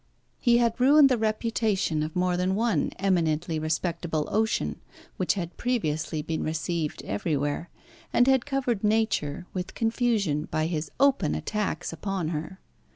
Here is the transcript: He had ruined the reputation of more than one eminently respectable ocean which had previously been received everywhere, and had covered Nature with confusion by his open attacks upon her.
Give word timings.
He 0.39 0.57
had 0.57 0.79
ruined 0.79 1.09
the 1.09 1.17
reputation 1.19 2.01
of 2.01 2.15
more 2.15 2.35
than 2.35 2.55
one 2.55 2.89
eminently 2.97 3.59
respectable 3.59 4.27
ocean 4.31 4.77
which 5.17 5.35
had 5.35 5.55
previously 5.57 6.23
been 6.23 6.41
received 6.41 7.03
everywhere, 7.03 7.69
and 8.11 8.25
had 8.25 8.47
covered 8.47 8.83
Nature 8.83 9.45
with 9.53 9.75
confusion 9.75 10.45
by 10.49 10.65
his 10.65 10.89
open 10.99 11.35
attacks 11.35 11.93
upon 11.93 12.29
her. 12.29 12.59